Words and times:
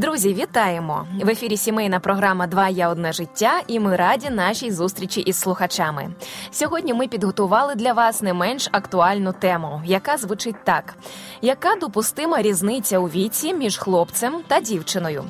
Друзі, 0.00 0.34
вітаємо! 0.34 1.06
В 1.22 1.28
ефірі 1.28 1.56
сімейна 1.56 2.00
програма 2.00 2.46
Два 2.46 2.68
я 2.68 2.88
одне 2.88 3.12
життя, 3.12 3.60
і 3.66 3.80
ми 3.80 3.96
раді 3.96 4.30
нашій 4.30 4.70
зустрічі 4.70 5.20
із 5.20 5.38
слухачами. 5.38 6.10
Сьогодні 6.50 6.94
ми 6.94 7.08
підготували 7.08 7.74
для 7.74 7.92
вас 7.92 8.22
не 8.22 8.34
менш 8.34 8.68
актуальну 8.72 9.32
тему, 9.32 9.82
яка 9.84 10.16
звучить 10.16 10.64
так: 10.64 10.94
яка 11.42 11.74
допустима 11.76 12.42
різниця 12.42 12.98
у 12.98 13.08
віці 13.08 13.54
між 13.54 13.78
хлопцем 13.78 14.34
та 14.48 14.60
дівчиною? 14.60 15.24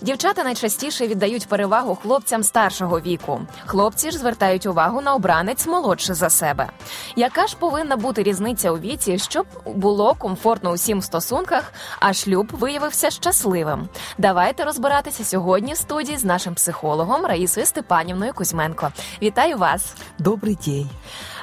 Дівчата 0.00 0.44
найчастіше 0.44 1.06
віддають 1.06 1.48
перевагу 1.48 1.94
хлопцям 2.02 2.42
старшого 2.42 3.00
віку. 3.00 3.40
Хлопці 3.66 4.10
ж 4.10 4.18
звертають 4.18 4.66
увагу 4.66 5.00
на 5.00 5.14
обранець 5.14 5.66
молодше 5.66 6.14
за 6.14 6.30
себе. 6.30 6.68
Яка 7.16 7.46
ж 7.46 7.56
повинна 7.58 7.96
бути 7.96 8.22
різниця 8.22 8.70
у 8.70 8.78
віці, 8.78 9.18
щоб 9.18 9.46
було 9.66 10.14
комфортно 10.14 10.70
усім 10.70 10.98
в 10.98 11.04
стосунках, 11.04 11.72
а 12.00 12.12
шлюб 12.12 12.48
виявився 12.52 13.10
щасливим? 13.10 13.88
Давайте 14.18 14.64
розбиратися 14.64 15.24
сьогодні 15.24 15.72
в 15.72 15.76
студії 15.76 16.18
з 16.18 16.24
нашим 16.24 16.54
психологом 16.54 17.26
Раїсою 17.26 17.66
Степанівною 17.66 18.32
Кузьменко. 18.32 18.92
Вітаю 19.22 19.58
вас! 19.58 19.94
Добрий 20.18 20.58
день. 20.66 20.90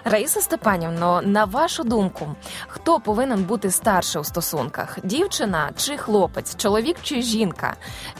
Раїса 0.03 0.41
Степанівно, 0.41 1.21
на 1.21 1.45
вашу 1.45 1.83
думку, 1.83 2.35
хто 2.67 2.99
повинен 2.99 3.43
бути 3.43 3.71
старше 3.71 4.19
у 4.19 4.23
стосунках: 4.23 4.97
дівчина 5.03 5.71
чи 5.77 5.97
хлопець, 5.97 6.55
чоловік 6.55 6.97
чи 7.01 7.21
жінка? 7.21 7.75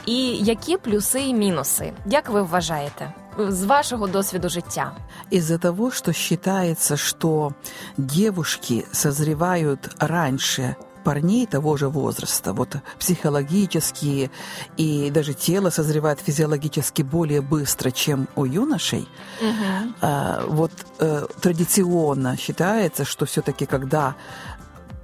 І 0.06 0.36
які 0.36 0.76
плюси 0.76 1.20
і 1.20 1.34
мінуси? 1.34 1.92
Як 2.06 2.28
ви 2.28 2.42
вважаєте? 2.42 3.12
З 3.38 3.64
вашего 3.64 4.06
досвіду 4.06 4.48
життя. 4.48 4.92
Из-за 5.32 5.58
того, 5.58 5.90
что 5.90 6.12
считается, 6.12 6.96
что 6.96 7.52
девушки 7.96 8.86
созревают 8.92 9.90
раньше 9.98 10.76
парней 11.04 11.46
того 11.46 11.76
же 11.76 11.88
возраста, 11.88 12.52
вот 12.52 12.76
психологически 12.98 14.30
и 14.76 15.10
даже 15.10 15.34
тело 15.34 15.70
созревает 15.70 16.20
физиологически 16.20 17.02
более 17.02 17.40
быстро, 17.40 17.90
чем 17.90 18.28
у 18.36 18.44
юношей. 18.44 19.08
Угу. 19.40 19.94
А, 20.00 20.44
вот 20.48 20.72
э, 20.98 21.26
традиционно 21.40 22.36
считается, 22.36 23.04
что 23.04 23.26
все-таки 23.26 23.66
когда 23.66 24.16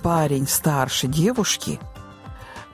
парень 0.03 0.49
старше 0.49 1.07
девушки, 1.07 1.79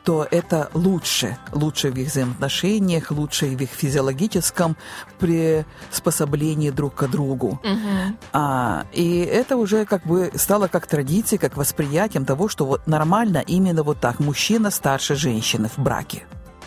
то 0.07 0.25
это 0.31 0.71
лучше, 0.73 1.37
лучше 1.53 1.91
в 1.91 1.97
их 1.97 2.07
взаимоотношениях, 2.07 3.11
лучше 3.11 3.47
в 3.47 3.61
их 3.61 3.71
физиологическом 3.71 4.77
приспособлении 5.19 6.71
друг 6.71 6.95
к 6.95 7.09
другу. 7.09 7.61
Угу. 7.65 8.17
А, 8.33 8.87
и 8.93 9.19
это 9.19 9.57
уже 9.57 9.85
как 9.85 10.07
бы 10.07 10.31
стало 10.37 10.69
как 10.69 10.87
традицией, 10.87 11.41
как 11.41 11.57
восприятием 11.57 12.25
того, 12.25 12.49
что 12.49 12.67
вот 12.67 12.87
нормально 12.87 13.43
именно 13.45 13.83
вот 13.83 13.99
так, 13.99 14.21
мужчина 14.21 14.71
старше 14.71 15.17
женщины 15.17 15.69
в 15.69 15.83
браке. 15.83 16.23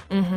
Угу. 0.10 0.36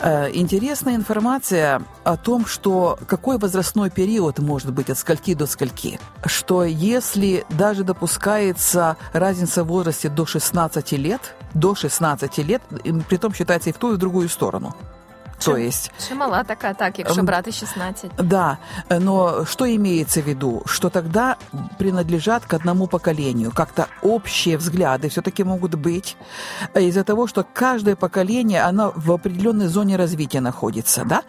Интересная 0.00 0.96
информация 0.96 1.82
о 2.02 2.16
том, 2.16 2.46
что 2.46 2.98
какой 3.06 3.38
возрастной 3.38 3.90
период 3.90 4.38
может 4.38 4.72
быть 4.72 4.90
от 4.90 4.98
скольки 4.98 5.34
до 5.34 5.46
скольки. 5.46 5.98
Что 6.26 6.64
если 6.64 7.44
даже 7.48 7.84
допускается 7.84 8.96
разница 9.12 9.64
в 9.64 9.68
возрасте 9.68 10.08
до 10.08 10.26
16 10.26 10.92
лет, 10.92 11.34
до 11.54 11.74
16 11.74 12.38
лет, 12.38 12.62
при 13.08 13.16
том 13.16 13.32
считается 13.32 13.70
и 13.70 13.72
в 13.72 13.78
ту, 13.78 13.92
и 13.92 13.94
в 13.94 13.98
другую 13.98 14.28
сторону. 14.28 14.74
То 15.44 15.56
есть... 15.56 15.92
Чимала 16.08 16.44
така, 16.44 16.74
так, 16.74 16.98
якщо 16.98 17.22
брати 17.22 17.52
16. 17.52 18.10
Да, 18.18 18.58
но 18.90 19.44
что 19.44 19.66
имеется 19.66 20.22
в 20.22 20.26
виду? 20.28 20.62
Что 20.66 20.90
тогда 20.90 21.36
принадлежат 21.78 22.44
к 22.44 22.54
одному 22.54 22.86
поколению. 22.86 23.50
Как-то 23.50 23.86
общие 24.02 24.56
взгляды 24.56 25.08
все-таки 25.08 25.44
могут 25.44 25.74
быть 25.74 26.16
из-за 26.74 27.04
того, 27.04 27.26
что 27.26 27.44
каждое 27.52 27.96
поколение, 27.96 28.62
оно 28.62 28.92
в 28.96 29.12
определенной 29.12 29.68
зоне 29.68 29.96
развития 29.96 30.40
находится, 30.40 31.04
да? 31.04 31.22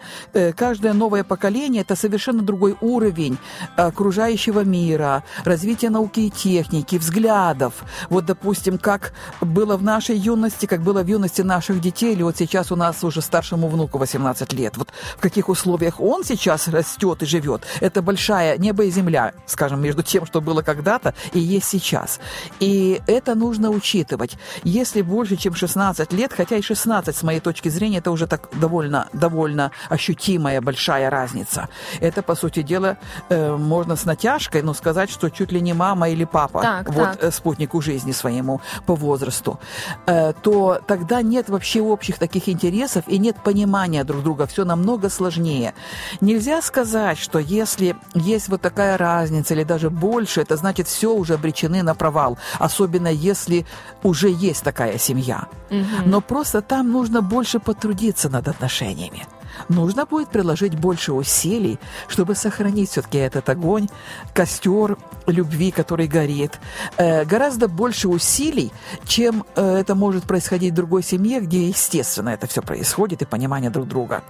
Каждое 0.52 0.92
новое 0.92 1.24
поколение– 1.24 1.82
это 1.88 1.96
совершенно 1.96 2.42
другой 2.42 2.76
уровень 2.80 3.38
окружающего 3.76 4.64
мира, 4.64 5.22
развития 5.44 5.90
науки 5.90 6.20
и 6.20 6.30
техники, 6.30 6.96
взглядов. 6.96 7.72
Вот, 8.10 8.24
допустим, 8.24 8.78
как 8.78 9.12
было 9.40 9.76
в 9.76 9.82
нашей 9.82 10.16
юности, 10.16 10.66
как 10.66 10.80
было 10.80 11.02
в 11.02 11.06
юности 11.06 11.42
наших 11.42 11.80
детей, 11.80 12.12
или 12.12 12.22
вот 12.22 12.36
сейчас 12.36 12.72
у 12.72 12.76
нас 12.76 13.04
уже 13.04 13.20
старшему 13.20 13.68
внуку 13.68 13.98
18 14.06 14.52
лет. 14.52 14.76
Вот 14.76 14.88
в 15.16 15.20
каких 15.20 15.48
условиях 15.48 16.00
он 16.00 16.24
сейчас 16.24 16.68
растет 16.68 17.22
и 17.22 17.26
живет, 17.26 17.62
это 17.80 18.02
большая 18.02 18.56
небо 18.58 18.84
и 18.84 18.90
земля, 18.90 19.32
скажем, 19.46 19.80
между 19.80 20.02
тем, 20.02 20.26
что 20.26 20.40
было 20.40 20.62
когда-то 20.62 21.14
и 21.32 21.40
есть 21.40 21.66
сейчас. 21.66 22.20
И 22.60 23.00
это 23.06 23.34
нужно 23.34 23.70
учитывать. 23.70 24.38
Если 24.64 25.02
больше, 25.02 25.36
чем 25.36 25.54
16 25.54 26.12
лет, 26.12 26.32
хотя 26.32 26.56
и 26.56 26.62
16, 26.62 27.16
с 27.16 27.22
моей 27.22 27.40
точки 27.40 27.68
зрения, 27.68 27.98
это 27.98 28.10
уже 28.10 28.26
так 28.26 28.48
довольно, 28.52 29.08
довольно 29.12 29.70
ощутимая 29.90 30.60
большая 30.60 31.10
разница. 31.10 31.68
Это, 32.00 32.22
по 32.22 32.34
сути 32.34 32.62
дела, 32.62 32.96
э, 33.28 33.56
можно 33.56 33.96
с 33.96 34.04
натяжкой, 34.04 34.62
но 34.62 34.74
сказать, 34.74 35.10
что 35.10 35.30
чуть 35.30 35.52
ли 35.52 35.60
не 35.60 35.74
мама 35.74 36.08
или 36.08 36.24
папа, 36.24 36.62
так, 36.62 36.90
вот 36.90 37.20
так. 37.20 37.34
спутнику 37.34 37.80
жизни 37.80 38.12
своему 38.12 38.60
по 38.86 38.94
возрасту, 38.94 39.58
э, 40.06 40.32
то 40.42 40.80
тогда 40.86 41.22
нет 41.22 41.48
вообще 41.48 41.80
общих 41.80 42.18
таких 42.18 42.48
интересов 42.48 43.04
и 43.08 43.18
нет 43.18 43.36
понимания 43.44 43.85
друг 44.04 44.22
друга, 44.22 44.46
все 44.46 44.64
намного 44.64 45.08
сложнее. 45.08 45.74
Нельзя 46.20 46.62
сказать, 46.62 47.18
что 47.18 47.38
если 47.38 47.96
есть 48.14 48.48
вот 48.48 48.60
такая 48.60 48.96
разница 48.96 49.54
или 49.54 49.64
даже 49.64 49.90
больше, 49.90 50.40
это 50.40 50.56
значит 50.56 50.88
все 50.88 51.12
уже 51.12 51.34
обречены 51.34 51.82
на 51.82 51.94
провал, 51.94 52.38
особенно 52.58 53.08
если 53.08 53.66
уже 54.02 54.30
есть 54.30 54.62
такая 54.62 54.98
семья. 54.98 55.46
Угу. 55.70 56.06
Но 56.06 56.20
просто 56.20 56.62
там 56.62 56.92
нужно 56.92 57.22
больше 57.22 57.60
потрудиться 57.60 58.28
над 58.28 58.48
отношениями. 58.48 59.26
Нужно 59.68 60.06
будет 60.06 60.28
приложить 60.28 60.74
больше 60.78 61.12
усилий, 61.12 61.78
чтобы 62.08 62.34
сохранить 62.34 62.90
все-таки 62.90 63.18
этот 63.18 63.48
огонь, 63.48 63.88
костер 64.34 64.96
любви, 65.26 65.70
который 65.70 66.06
горит. 66.06 66.58
Э, 66.96 67.24
гораздо 67.24 67.68
больше 67.68 68.08
усилий, 68.08 68.72
чем 69.04 69.44
э, 69.56 69.76
это 69.78 69.94
может 69.94 70.24
происходить 70.24 70.72
в 70.72 70.76
другой 70.76 71.02
семье, 71.02 71.40
где, 71.40 71.68
естественно, 71.68 72.30
это 72.30 72.46
все 72.46 72.62
происходит, 72.62 73.22
и 73.22 73.24
понимание 73.24 73.70
друг 73.70 73.88
друга. 73.88 74.22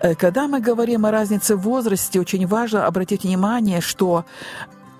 Э, 0.00 0.14
когда 0.14 0.48
мы 0.48 0.60
говорим 0.60 1.06
о 1.06 1.10
разнице 1.10 1.56
в 1.56 1.60
возрасте, 1.60 2.20
очень 2.20 2.46
важно 2.46 2.86
обратить 2.86 3.24
внимание, 3.24 3.80
что 3.80 4.24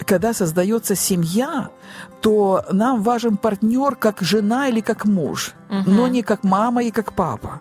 когда 0.06 0.32
создается 0.32 0.94
семья, 0.94 1.68
то 2.20 2.64
нам 2.72 3.02
важен 3.02 3.36
партнер 3.36 3.96
как 3.96 4.20
жена 4.20 4.68
или 4.68 4.80
как 4.80 5.04
муж, 5.04 5.54
Угу. 5.70 5.90
но 5.90 6.08
не 6.08 6.22
как 6.22 6.44
мама 6.44 6.82
и 6.82 6.90
как 6.90 7.12
папа. 7.12 7.60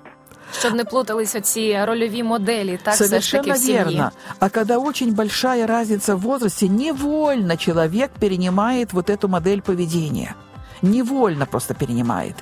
Щоб 0.59 0.75
не 0.75 0.85
плутались 0.85 1.35
оці 1.35 1.85
рольові 1.85 2.23
моделі, 2.23 2.79
так 2.83 2.95
все 2.95 3.05
ж 3.05 3.09
Совершенно 3.09 3.43
таки 3.43 3.59
в 3.59 3.63
сім'ї. 3.63 3.79
верно. 3.79 4.11
А 4.39 4.49
когда 4.49 4.79
очень 4.79 5.15
большая 5.15 5.67
разница 5.67 6.15
в 6.15 6.21
возрасте, 6.21 6.69
невольно 6.69 7.57
человек 7.57 8.11
перенимает 8.21 8.93
вот 8.93 9.11
эту 9.11 9.29
модель 9.29 9.61
поведения. 9.61 10.35
Невольно 10.83 11.47
просто 11.47 11.75
перенимает. 11.75 12.35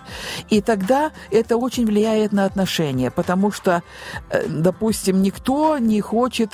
И 0.52 0.60
тогда 0.60 1.10
это 1.30 1.56
очень 1.56 1.86
влияет 1.86 2.32
на 2.32 2.46
отношения, 2.46 3.10
потому 3.10 3.52
что, 3.52 3.82
э, 4.30 4.46
допустим, 4.48 5.22
никто 5.22 5.78
не 5.78 6.00
хочет 6.00 6.50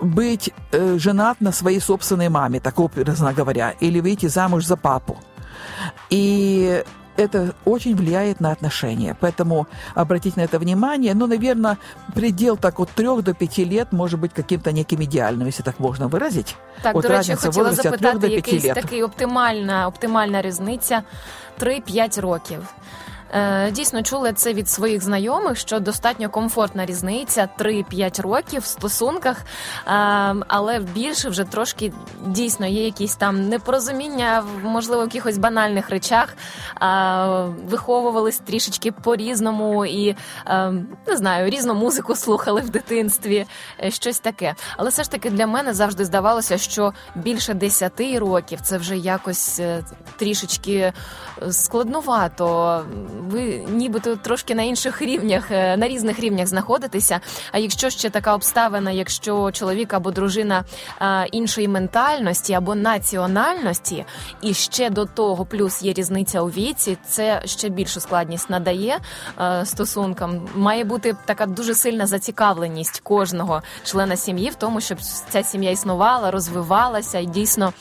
быть 0.00 0.52
э, 0.72 0.98
женат 0.98 1.40
на 1.40 1.52
своей 1.52 1.80
собственной 1.80 2.28
маме, 2.28 2.60
так 2.60 2.78
образно 2.78 3.32
говоря, 3.32 3.74
или 3.82 4.00
выйти 4.00 4.28
замуж 4.28 4.66
за 4.66 4.76
папу. 4.76 5.16
И 6.10 6.84
это 7.18 7.54
очень 7.64 7.96
влияет 7.96 8.40
на 8.40 8.50
отношения. 8.50 9.16
Поэтому 9.20 9.66
обратите 9.94 10.40
на 10.40 10.44
это 10.44 10.58
внимание. 10.58 11.14
Ну, 11.14 11.26
наверное, 11.26 11.76
предел 12.14 12.56
так 12.56 12.80
от 12.80 12.88
трех 12.90 13.22
до 13.22 13.34
пяти 13.34 13.64
лет 13.64 13.92
может 13.92 14.20
быть 14.20 14.32
каким-то 14.34 14.72
неким 14.72 15.02
идеальным, 15.02 15.46
если 15.46 15.62
так 15.62 15.78
можно 15.78 16.08
выразить. 16.08 16.56
Так, 16.82 16.96
От 16.96 17.02
до 17.02 17.08
речі, 17.08 17.16
разниця 17.16 17.48
в 17.48 17.52
хотіла 17.52 17.68
возрасті 17.68 17.88
від 17.88 17.98
трьох 17.98 18.12
запитати, 18.12 18.18
до 18.18 18.26
п'яти 18.26 18.34
якийсь 18.50 18.64
лет. 18.64 18.74
такий 18.74 19.02
оптимальна, 19.02 19.86
оптимальна 19.86 20.42
різниця 20.42 21.02
3-5 21.60 22.20
років. 22.20 22.58
Е, 23.33 23.71
Дійсно 23.71 24.03
чула 24.03 24.33
це 24.33 24.53
від 24.53 24.69
своїх 24.69 25.03
знайомих, 25.03 25.57
що 25.57 25.79
достатньо 25.79 26.29
комфортна 26.29 26.85
різниця 26.85 27.49
3-5 27.59 28.21
років 28.21 28.61
в 28.61 28.65
стосунках, 28.65 29.37
е, 29.37 29.43
але 30.47 30.79
більше 30.79 31.29
вже 31.29 31.43
трошки 31.43 31.93
дійсно 32.25 32.67
є 32.67 32.85
якісь 32.85 33.15
там 33.15 33.49
непорозуміння, 33.49 34.43
можливо, 34.63 35.01
в 35.01 35.05
якихось 35.05 35.37
банальних 35.37 35.89
речах. 35.89 36.35
Е, 36.81 37.45
Виховувались 37.65 38.37
трішечки 38.37 38.91
по-різному 38.91 39.85
і 39.85 40.15
не 41.07 41.17
знаю, 41.17 41.49
різну 41.49 41.73
музику 41.73 42.15
слухали 42.15 42.61
в 42.61 42.69
дитинстві, 42.69 43.45
щось 43.89 44.19
таке. 44.19 44.55
Але 44.77 44.89
все 44.89 45.03
ж 45.03 45.11
таки 45.11 45.29
для 45.29 45.47
мене 45.47 45.73
завжди 45.73 46.05
здавалося, 46.05 46.57
що 46.57 46.93
більше 47.15 47.53
10 47.53 48.01
років 48.19 48.61
це 48.61 48.77
вже 48.77 48.97
якось 48.97 49.61
трішечки 50.17 50.93
складнувато 51.51 52.81
ви 53.19 53.65
нібито 53.69 54.15
трошки 54.15 54.55
на 54.55 54.63
інших 54.63 55.01
рівнях, 55.01 55.51
е, 55.51 55.77
на 55.77 55.87
різних 55.87 56.19
рівнях 56.19 56.47
знаходитеся. 56.47 57.19
А 57.51 57.57
якщо 57.57 57.89
ще 57.89 58.09
така 58.09 58.35
обставина, 58.35 58.91
якщо 58.91 59.51
чоловік 59.51 59.93
або 59.93 60.11
дружина 60.11 60.63
е, 61.01 61.25
іншої 61.31 61.67
ментальності 61.67 62.53
або 62.53 62.75
національності, 62.75 64.05
і 64.41 64.53
ще 64.53 64.89
до 64.89 65.05
того 65.05 65.45
плюс 65.45 65.83
є 65.83 65.93
різниця 65.93 66.41
у 66.41 66.47
віці, 66.47 66.97
це 67.07 67.41
ще 67.45 67.69
більшу 67.69 67.99
складність 67.99 68.49
надає 68.49 68.99
е, 69.39 69.65
стосункам. 69.65 70.47
Має 70.55 70.83
бути 70.83 71.15
така 71.25 71.45
дуже 71.45 71.75
сильна 71.75 72.07
зацікавленість 72.07 72.99
кожного 72.99 73.61
члена 73.83 74.15
сім'ї 74.15 74.49
в 74.49 74.55
тому, 74.55 74.81
щоб 74.81 74.97
ця 75.29 75.43
сім'я 75.43 75.71
існувала, 75.71 76.31
розвивалася 76.31 77.19
і 77.19 77.25
дійсно 77.25 77.73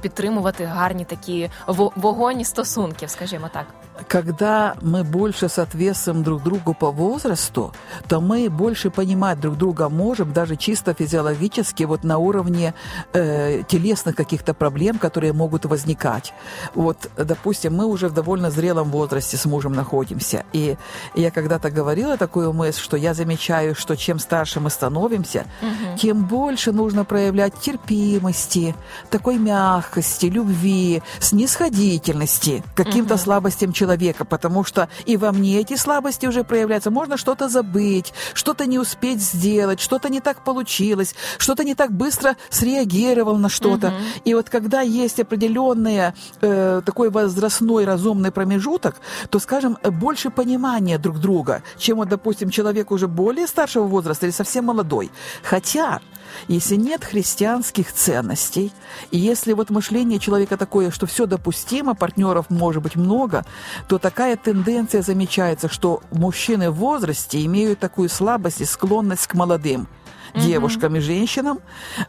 підтримувати 0.00 0.64
гарні 0.64 1.04
такі 1.04 1.50
вогонь 1.96 2.44
стосунків, 2.44 3.10
скажімо 3.10 3.50
так. 3.52 3.66
Когда 4.08 4.75
мы 4.82 5.04
больше 5.04 5.48
соответствуем 5.48 6.22
друг 6.22 6.42
другу 6.42 6.74
по 6.74 6.90
возрасту, 6.90 7.72
то 8.08 8.20
мы 8.20 8.48
больше 8.50 8.90
понимать 8.90 9.40
друг 9.40 9.56
друга 9.56 9.88
можем, 9.88 10.32
даже 10.32 10.56
чисто 10.56 10.94
физиологически, 10.94 11.84
вот 11.84 12.04
на 12.04 12.18
уровне 12.18 12.74
э, 13.12 13.62
телесных 13.68 14.14
каких-то 14.14 14.54
проблем, 14.54 14.98
которые 14.98 15.32
могут 15.32 15.64
возникать. 15.64 16.34
Вот, 16.74 17.10
допустим, 17.16 17.74
мы 17.74 17.86
уже 17.86 18.08
в 18.08 18.14
довольно 18.14 18.50
зрелом 18.50 18.90
возрасте 18.90 19.36
с 19.36 19.44
мужем 19.46 19.72
находимся. 19.72 20.44
И 20.52 20.76
я 21.14 21.30
когда-то 21.30 21.70
говорила 21.70 22.16
такую 22.16 22.52
мысль, 22.52 22.80
что 22.80 22.96
я 22.96 23.14
замечаю, 23.14 23.74
что 23.74 23.96
чем 23.96 24.18
старше 24.18 24.60
мы 24.60 24.70
становимся, 24.70 25.46
угу. 25.62 25.98
тем 25.98 26.24
больше 26.24 26.72
нужно 26.72 27.04
проявлять 27.04 27.54
терпимости, 27.60 28.74
такой 29.10 29.38
мягкости, 29.38 30.26
любви, 30.26 31.02
снисходительности 31.18 32.62
каким-то 32.74 33.14
угу. 33.14 33.22
слабостям 33.22 33.72
человека 33.72 33.86
человека, 33.86 34.24
потому 34.24 34.64
что 34.66 34.88
и 35.04 35.16
во 35.16 35.32
мне 35.32 35.60
эти 35.60 35.76
слабости 35.76 36.26
уже 36.26 36.44
проявляются. 36.44 36.90
Можно 36.90 37.16
что-то 37.16 37.48
забыть, 37.48 38.12
что-то 38.34 38.66
не 38.66 38.78
успеть 38.78 39.22
сделать, 39.22 39.80
что-то 39.80 40.08
не 40.08 40.20
так 40.20 40.44
получилось, 40.44 41.14
что-то 41.38 41.64
не 41.64 41.74
так 41.74 41.92
быстро 41.92 42.36
среагировал 42.50 43.36
на 43.36 43.48
что-то. 43.48 43.88
Угу. 43.88 43.94
И 44.24 44.34
вот 44.34 44.50
когда 44.50 44.80
есть 44.80 45.20
определенный 45.20 46.12
э, 46.40 46.82
такой 46.84 47.10
возрастной 47.10 47.84
разумный 47.84 48.30
промежуток, 48.30 48.96
то, 49.30 49.38
скажем, 49.38 49.78
больше 49.82 50.30
понимания 50.30 50.98
друг 50.98 51.18
друга, 51.18 51.62
чем, 51.78 51.98
вот, 51.98 52.08
допустим, 52.08 52.50
человек 52.50 52.90
уже 52.90 53.08
более 53.08 53.46
старшего 53.46 53.84
возраста 53.84 54.26
или 54.26 54.32
совсем 54.32 54.66
молодой. 54.66 55.10
Хотя 55.42 56.00
если 56.48 56.76
нет 56.76 57.04
христианских 57.04 57.92
ценностей, 57.92 58.72
и 59.10 59.18
если 59.18 59.52
вот 59.52 59.70
мышление 59.70 60.18
человека 60.18 60.56
такое, 60.56 60.90
что 60.90 61.06
все 61.06 61.26
допустимо, 61.26 61.94
партнеров 61.94 62.46
может 62.50 62.82
быть 62.82 62.96
много, 62.96 63.44
то 63.88 63.98
такая 63.98 64.36
тенденция 64.36 65.02
замечается, 65.02 65.68
что 65.68 66.02
мужчины 66.10 66.70
в 66.70 66.76
возрасте 66.76 67.44
имеют 67.44 67.78
такую 67.78 68.08
слабость 68.08 68.60
и 68.60 68.64
склонность 68.64 69.26
к 69.26 69.34
молодым 69.34 69.88
девушкам 70.36 70.96
и 70.96 71.00
женщинам. 71.00 71.58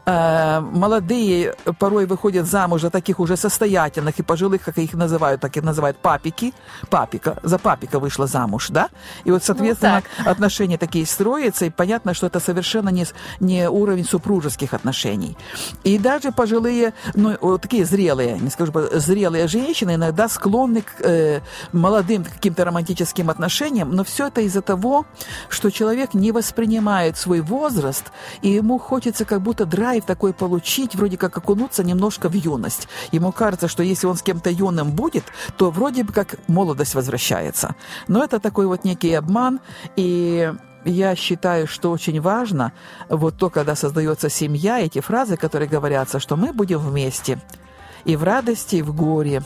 Э, 0.06 0.60
молодые 0.60 1.54
порой 1.78 2.06
выходят 2.06 2.46
замуж 2.46 2.82
за 2.82 2.90
таких 2.90 3.20
уже 3.20 3.36
состоятельных 3.36 4.18
и 4.18 4.22
пожилых, 4.22 4.62
как 4.62 4.78
их 4.78 4.94
называют, 4.94 5.40
так 5.40 5.56
и 5.56 5.60
называют 5.60 5.96
папики. 5.98 6.52
Папика, 6.90 7.38
за 7.42 7.58
папика 7.58 7.98
вышла 7.98 8.26
замуж, 8.26 8.68
да? 8.70 8.88
И 9.24 9.30
вот, 9.30 9.44
соответственно, 9.44 10.02
ну, 10.18 10.30
отношения 10.30 10.78
такие 10.78 11.06
строятся, 11.06 11.66
и 11.66 11.70
понятно, 11.70 12.14
что 12.14 12.26
это 12.26 12.40
совершенно 12.40 12.90
не, 12.90 13.06
не 13.40 13.68
уровень 13.68 14.04
супружеских 14.08 14.74
отношений. 14.74 15.36
И 15.84 15.98
даже 15.98 16.32
пожилые, 16.32 16.92
ну, 17.14 17.58
такие 17.58 17.84
зрелые, 17.84 18.38
не 18.38 18.50
скажу, 18.50 18.72
зрелые 18.92 19.48
женщины 19.48 19.94
иногда 19.94 20.28
склонны 20.28 20.82
к 20.82 21.00
э, 21.00 21.40
молодым 21.72 22.24
каким-то 22.24 22.64
романтическим 22.64 23.30
отношениям, 23.30 23.90
но 23.92 24.04
все 24.04 24.28
это 24.28 24.40
из-за 24.40 24.62
того, 24.62 25.06
что 25.48 25.70
человек 25.70 26.14
не 26.14 26.32
воспринимает 26.32 27.16
свой 27.16 27.40
возраст 27.40 28.04
и 28.42 28.48
ему 28.48 28.78
хочется 28.78 29.24
как 29.24 29.42
будто 29.42 29.66
драйв 29.66 30.04
такой 30.04 30.32
получить, 30.32 30.94
вроде 30.94 31.16
как 31.16 31.36
окунуться 31.36 31.84
немножко 31.84 32.28
в 32.28 32.34
юность. 32.34 32.88
Ему 33.12 33.32
кажется, 33.32 33.68
что 33.68 33.82
если 33.82 34.06
он 34.06 34.16
с 34.16 34.22
кем-то 34.22 34.50
юным 34.50 34.92
будет, 34.92 35.24
то 35.56 35.70
вроде 35.70 36.04
бы 36.04 36.12
как 36.12 36.36
молодость 36.48 36.94
возвращается. 36.94 37.74
Но 38.08 38.24
это 38.24 38.40
такой 38.40 38.66
вот 38.66 38.84
некий 38.84 39.12
обман, 39.14 39.60
и 39.96 40.52
я 40.90 41.14
считаю, 41.14 41.66
что 41.66 41.90
очень 41.90 42.20
важно 42.20 42.72
вот 43.08 43.36
то, 43.36 43.50
когда 43.50 43.74
создается 43.74 44.28
семья, 44.30 44.80
эти 44.80 45.00
фразы, 45.00 45.36
которые 45.36 45.68
говорятся, 45.68 46.18
что 46.18 46.36
мы 46.36 46.52
будем 46.52 46.78
вместе 46.78 47.40
и 48.04 48.16
в 48.16 48.24
радости, 48.24 48.76
и 48.76 48.82
в 48.82 48.94
горе, 48.94 49.42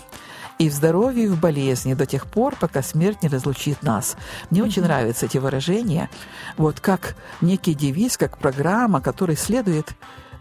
и 0.59 0.69
в 0.69 0.73
здоровье, 0.73 1.25
и 1.25 1.29
в 1.29 1.41
болезни 1.41 1.95
до 1.95 2.07
тех 2.07 2.27
пор, 2.27 2.55
пока 2.61 2.83
смерть 2.83 3.23
не 3.23 3.29
разлучит 3.29 3.83
нас. 3.83 4.17
Мне 4.51 4.61
mm-hmm. 4.61 4.65
очень 4.65 4.83
нравятся 4.83 5.27
эти 5.27 5.39
выражения, 5.39 6.11
вот 6.57 6.81
как 6.81 7.17
некий 7.41 7.75
девиз, 7.75 8.17
как 8.17 8.39
программа, 8.39 9.01
которой 9.01 9.37
следует, 9.37 9.95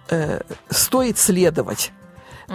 э, 0.09 0.41
стоит 0.69 1.17
следовать 1.17 1.91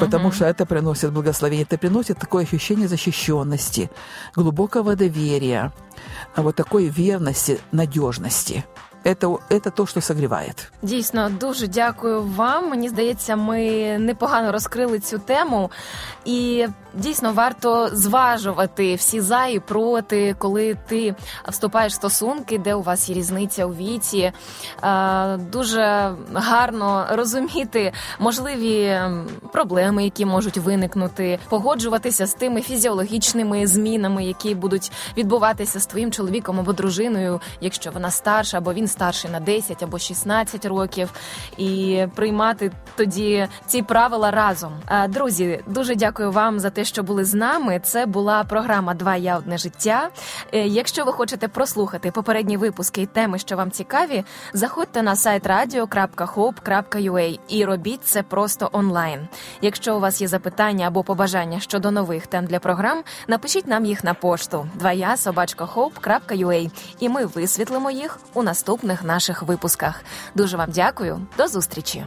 потому 0.00 0.32
что 0.32 0.44
это 0.44 0.66
приносит 0.66 1.12
благословение, 1.12 1.64
это 1.64 1.78
приносит 1.78 2.18
такое 2.18 2.44
ощущение 2.44 2.88
защищенности, 2.88 3.90
глубокого 4.34 4.96
доверия, 4.96 5.72
вот 6.36 6.56
такой 6.56 6.86
верности, 6.86 7.58
надежности. 7.72 8.64
Это, 9.06 9.38
это 9.50 9.70
то, 9.70 9.86
що 9.86 10.00
согріває. 10.00 10.54
Дійсно, 10.82 11.30
дуже 11.30 11.66
дякую 11.66 12.22
вам. 12.22 12.70
Мені 12.70 12.88
здається, 12.88 13.36
ми 13.36 13.60
непогано 13.98 14.52
розкрили 14.52 14.98
цю 14.98 15.18
тему, 15.18 15.70
і 16.24 16.66
дійсно 16.94 17.32
варто 17.32 17.88
зважувати 17.92 18.94
всі 18.94 19.20
за 19.20 19.46
і 19.46 19.60
проти, 19.60 20.34
коли 20.38 20.76
ти 20.88 21.14
вступаєш 21.48 21.92
в 21.92 21.96
стосунки, 21.96 22.58
де 22.58 22.74
у 22.74 22.82
вас 22.82 23.08
є 23.08 23.14
різниця 23.14 23.66
у 23.66 23.74
віці. 23.74 24.32
Дуже 25.52 26.14
гарно 26.34 27.06
розуміти 27.10 27.92
можливі 28.18 29.00
проблеми, 29.52 30.04
які 30.04 30.26
можуть 30.26 30.56
виникнути, 30.56 31.38
погоджуватися 31.48 32.26
з 32.26 32.34
тими 32.34 32.60
фізіологічними 32.62 33.66
змінами, 33.66 34.24
які 34.24 34.54
будуть 34.54 34.92
відбуватися 35.16 35.80
з 35.80 35.86
твоїм 35.86 36.12
чоловіком 36.12 36.60
або 36.60 36.72
дружиною, 36.72 37.40
якщо 37.60 37.90
вона 37.90 38.10
старша, 38.10 38.58
або 38.58 38.72
він 38.72 38.88
старший 38.96 39.30
на 39.30 39.40
10 39.40 39.82
або 39.82 39.98
16 39.98 40.66
років, 40.66 41.12
і 41.56 42.02
приймати 42.14 42.72
тоді 42.96 43.48
ці 43.66 43.82
правила 43.82 44.30
разом. 44.30 44.72
Друзі, 45.08 45.60
дуже 45.66 45.94
дякую 45.94 46.32
вам 46.32 46.60
за 46.60 46.70
те 46.70 46.84
що 46.84 47.02
були 47.02 47.24
з 47.24 47.34
нами. 47.34 47.80
Це 47.84 48.06
була 48.06 48.44
програма 48.44 48.94
Два 48.94 49.16
я 49.16 49.36
одне 49.36 49.58
життя. 49.58 50.10
Е, 50.52 50.66
якщо 50.66 51.04
ви 51.04 51.12
хочете 51.12 51.48
прослухати 51.48 52.10
попередні 52.10 52.56
випуски 52.56 53.02
і 53.02 53.06
теми, 53.06 53.38
що 53.38 53.56
вам 53.56 53.70
цікаві, 53.70 54.24
заходьте 54.52 55.02
на 55.02 55.16
сайт 55.16 55.46
radio.hope.ua 55.46 57.38
і 57.48 57.64
робіть 57.64 58.04
це 58.04 58.22
просто 58.22 58.68
онлайн. 58.72 59.28
Якщо 59.62 59.96
у 59.96 60.00
вас 60.00 60.20
є 60.20 60.28
запитання 60.28 60.86
або 60.86 61.02
побажання 61.02 61.60
щодо 61.60 61.90
нових 61.90 62.26
тем 62.26 62.46
для 62.46 62.58
програм, 62.58 63.02
напишіть 63.28 63.66
нам 63.66 63.84
їх 63.84 64.04
на 64.04 64.14
пошту 64.14 64.68
двоя 64.74 65.16
і 67.00 67.08
ми 67.08 67.26
висвітлимо 67.26 67.90
їх 67.90 68.18
у 68.34 68.42
наступних 68.86 69.04
наших 69.04 69.42
випусках. 69.42 70.02
Дуже 70.34 70.56
вам 70.56 70.70
дякую, 70.70 71.26
до 71.36 71.48
зустрічі. 71.48 72.04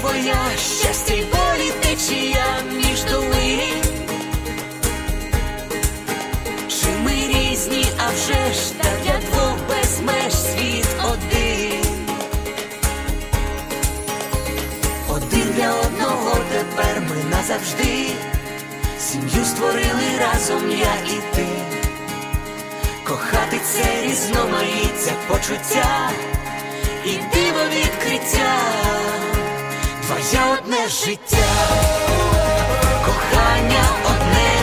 твоя, 0.00 0.38
щастя 0.56 1.14
й 1.14 1.22
болі 1.22 1.72
течія 1.80 2.46
між 2.72 3.04
думи, 3.04 3.58
Чи 6.68 6.86
ми 7.04 7.10
різні, 7.10 7.86
а 7.98 8.10
вже 8.10 8.52
ж 8.54 8.72
так 8.82 8.92
для 9.04 9.18
двох 9.30 9.58
без 9.68 10.00
меж 10.00 10.32
світ 10.32 10.86
один, 11.04 11.84
один 15.08 15.52
для 15.56 15.72
одного 15.72 16.36
тепер 16.52 17.02
ми 17.08 17.30
назавжди, 17.30 18.06
сім'ю 18.98 19.44
створили 19.44 20.18
разом 20.20 20.70
я 20.70 20.94
і 21.14 21.36
ти, 21.36 21.46
кохати 23.04 23.60
це 23.64 24.02
різноманіття 24.02 25.12
почуття. 25.28 26.10
І 27.04 27.10
диво 27.10 27.60
відкриття. 27.70 28.56
Твоє 30.06 30.44
одне 30.58 30.88
життя, 30.88 31.46
кохання 33.04 33.84
одне. 34.04 34.55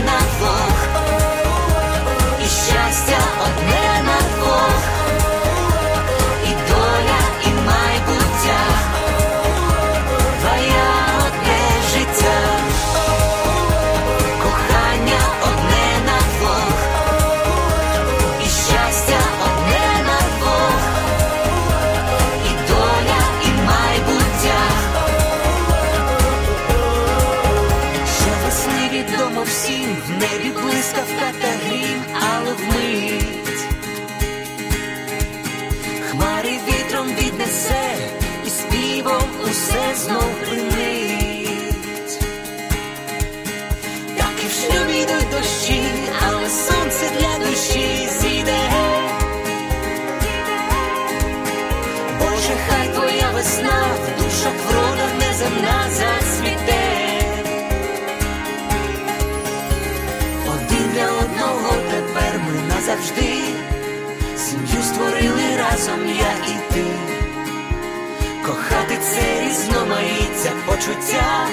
почуття 70.65 71.47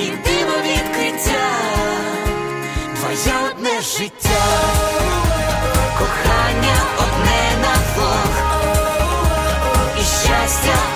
і 0.00 0.04
диво 0.04 0.56
відкриття, 0.64 1.48
твоє 2.94 3.36
одне 3.50 3.80
життя, 3.80 4.44
кохання 5.98 6.76
одне 6.98 7.62
на 7.62 7.74
двох 7.94 8.32
і 9.98 10.00
щастя. 10.00 10.87